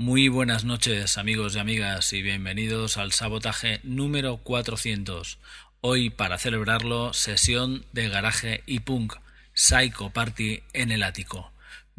[0.00, 5.38] Muy buenas noches amigos y amigas y bienvenidos al sabotaje número 400.
[5.82, 9.16] Hoy para celebrarlo sesión de garaje y punk,
[9.52, 11.52] Psycho Party en el ático.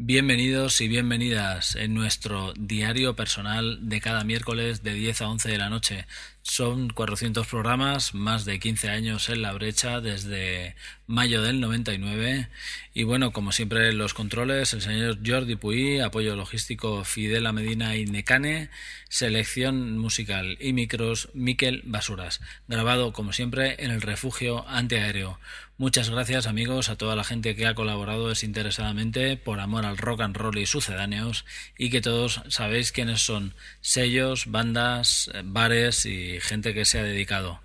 [0.04, 5.58] Bienvenidos y bienvenidas en nuestro diario personal de cada miércoles de 10 a 11 de
[5.58, 6.06] la noche.
[6.42, 10.74] Son 400 programas, más de 15 años en la brecha desde
[11.06, 12.48] mayo del 99.
[12.94, 18.04] Y bueno, como siempre, los controles, el señor Jordi Puy, apoyo logístico Fidela Medina y
[18.04, 18.70] Necane,
[19.08, 22.40] selección musical y micros Miquel Basuras.
[22.66, 25.38] Grabado, como siempre, en el refugio antiaéreo.
[25.82, 30.20] Muchas gracias amigos a toda la gente que ha colaborado desinteresadamente por amor al rock
[30.20, 31.44] and roll y sucedáneos
[31.76, 37.60] y que todos sabéis quiénes son sellos, bandas, bares y gente que se ha dedicado.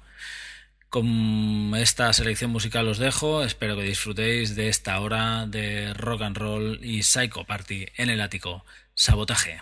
[0.89, 6.37] Con esta selección musical os dejo, espero que disfrutéis de esta hora de rock and
[6.37, 8.65] roll y psycho party en el ático.
[8.95, 9.61] Sabotaje.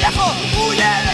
[0.00, 1.11] 然后呜咽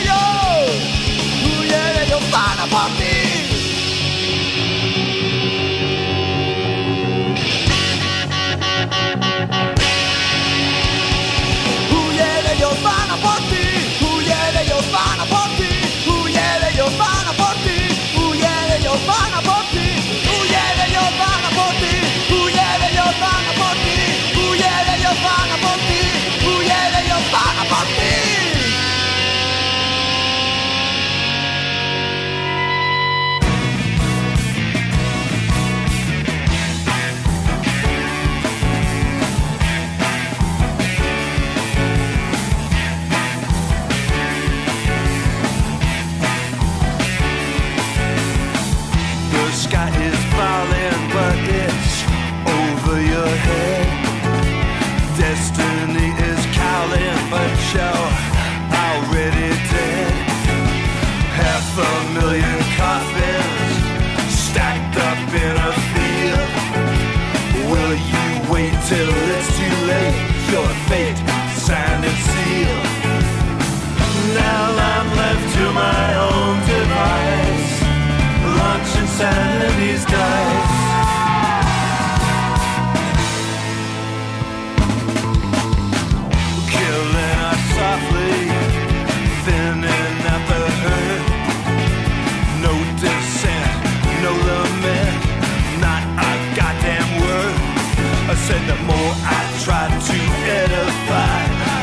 [98.48, 100.18] said the more I try to
[100.62, 101.40] edify,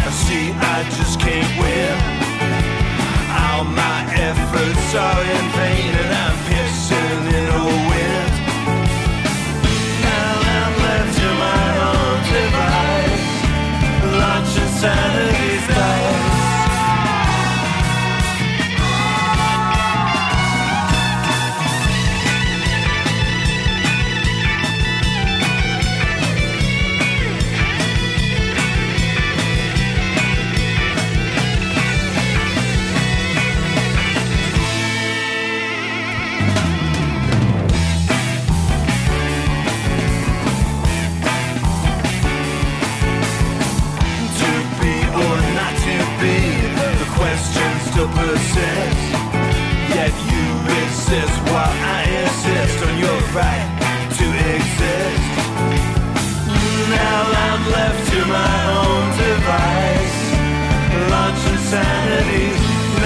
[0.07, 1.95] I see I just can't win.
[3.43, 3.99] All my
[4.29, 5.74] efforts are in vain.
[53.05, 53.69] your right
[54.17, 54.25] to
[54.57, 55.25] exist.
[56.89, 60.17] Now I'm left to my own device.
[61.13, 62.49] Launch insanity.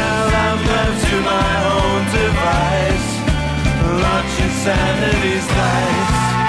[0.01, 3.07] Now I'm left to my own device.
[4.03, 6.48] Launch insanity's dice.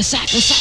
[0.00, 0.57] Psycho, psycho, psycho,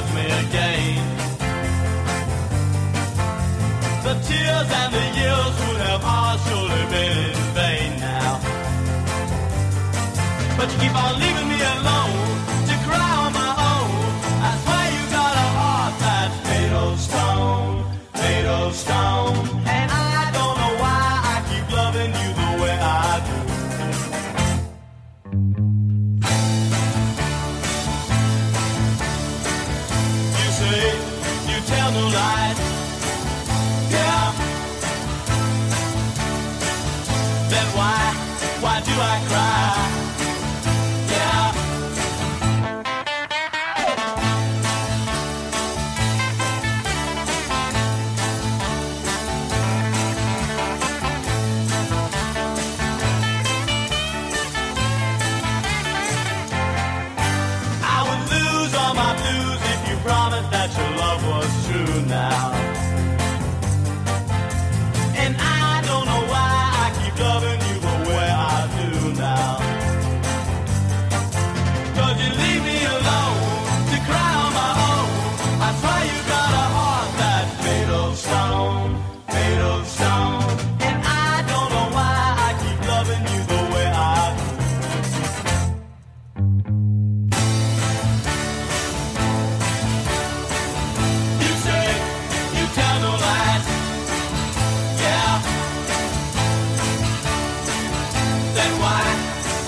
[0.00, 1.16] left me again.
[4.04, 8.38] The tears and the years would have all surely been in vain now.
[10.56, 11.47] But you keep on leaving.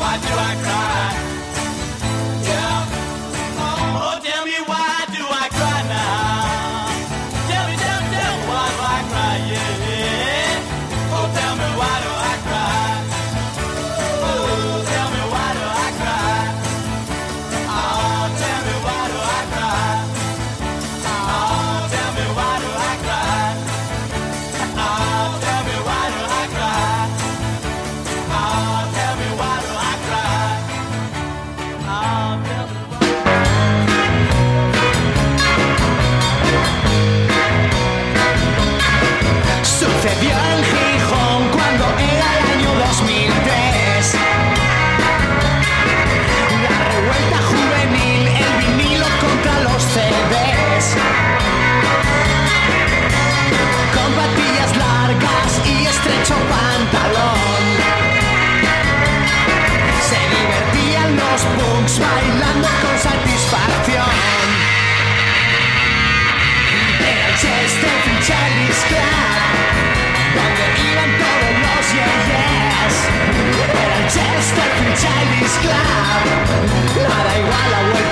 [0.01, 1.00] Why do I cry?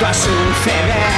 [0.08, 1.12] a suceder.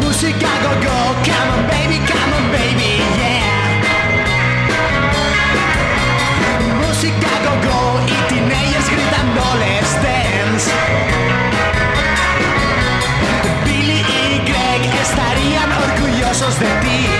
[0.00, 3.44] Música go go, come on baby, come on baby, yeah.
[6.82, 10.70] Música go go y teenagers gritándoles dance.
[13.64, 17.11] Billy y Greg estarían orgullosos de ti.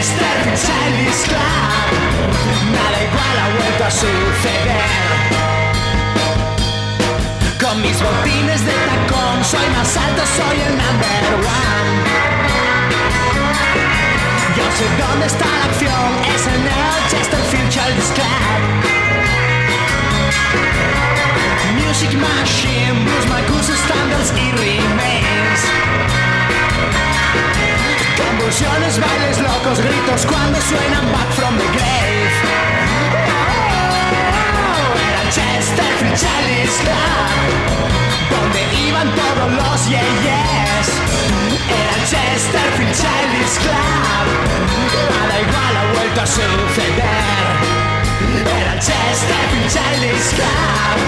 [0.00, 1.90] este Charlie's Club.
[2.72, 4.88] Nada igual ha vuelto a suceder.
[7.60, 11.92] Con mis botines de tacón soy más alto, soy el number one.
[14.56, 18.60] Yo sé dónde está la acción, es en el Chesterfield Charlie's Club.
[21.76, 25.60] Music Machine, Blues, Magus, Standards y Remains.
[28.28, 32.34] Convulsiones, bailes locos, gritos cuando suenan Back from the Grave.
[35.08, 37.38] Era Chesterfield, Charlie's Club,
[38.30, 40.86] donde iban todos los yeyes.
[41.80, 44.26] Era Chesterfield, Charlie's Club,
[45.10, 47.79] nada igual ha vuelto a suceder.
[48.20, 51.00] And I test every telescope.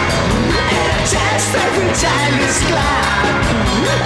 [0.76, 3.36] And I test every telescope.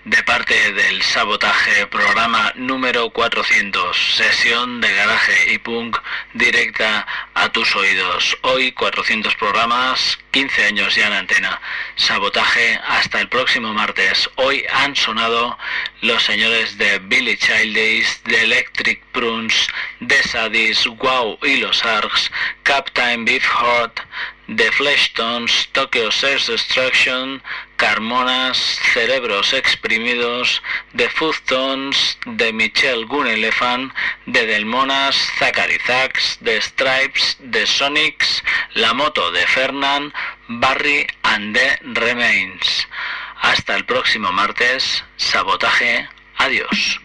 [0.04, 5.98] De parte del Sabotaje, programa número 400, sesión de garaje y punk
[6.32, 8.38] directa a tus oídos.
[8.40, 11.60] Hoy 400 programas, 15 años ya en antena.
[11.96, 14.30] Sabotaje hasta el próximo martes.
[14.36, 15.58] Hoy han sonado
[16.00, 19.68] los señores de Billy Childish, de Electric Prunes,
[20.00, 22.30] de Sadis, Wow y los Arcs,
[22.62, 24.00] Captain Beefheart,
[24.56, 27.42] The Fleshtones, Tokyo Sex Destruction,
[27.78, 28.58] Carmonas,
[28.92, 30.62] Cerebros Exprimidos,
[30.96, 33.94] The Foodtones, de Michelle Gun Elephant,
[34.26, 38.42] de Delmonas, Zachary Zax, The Stripes, The Sonics,
[38.74, 40.12] La Moto de Fernand,
[40.48, 42.88] Barry and The Remains.
[43.40, 47.00] Hasta el próximo martes, sabotaje, adiós.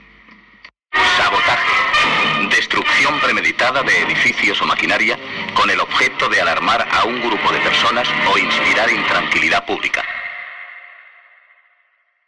[1.18, 2.50] Sabotaje.
[2.50, 5.20] Destrucción premeditada de edificios o maquinaria
[5.54, 10.04] con el objeto de alarmar a un grupo de personas o inspirar intranquilidad pública.